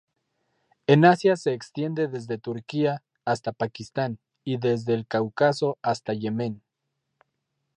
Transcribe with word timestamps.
En 0.87 1.05
Asia 1.05 1.35
se 1.35 1.53
extiende 1.53 2.07
desde 2.07 2.39
Turquía 2.39 3.03
hasta 3.23 3.51
Pakistán, 3.51 4.17
y 4.43 4.57
desde 4.57 4.95
el 4.95 5.05
Cáucaso 5.05 5.77
hasta 5.83 6.15
Yemen. 6.15 6.63